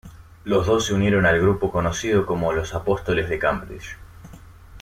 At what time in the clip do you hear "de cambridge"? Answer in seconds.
3.29-3.97